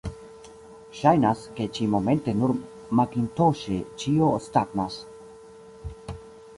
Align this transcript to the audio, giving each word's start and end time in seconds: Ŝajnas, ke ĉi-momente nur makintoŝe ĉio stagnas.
Ŝajnas, 0.99 1.43
ke 1.59 1.67
ĉi-momente 1.75 2.35
nur 2.41 2.55
makintoŝe 3.01 3.79
ĉio 4.05 4.35
stagnas. 4.49 5.01